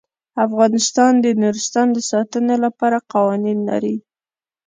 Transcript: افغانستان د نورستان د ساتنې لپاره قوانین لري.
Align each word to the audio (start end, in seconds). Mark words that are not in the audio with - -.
افغانستان 0.45 1.13
د 1.23 1.25
نورستان 1.41 1.87
د 1.93 1.97
ساتنې 2.11 2.55
لپاره 2.65 2.97
قوانین 3.13 3.59
لري. 3.69 3.95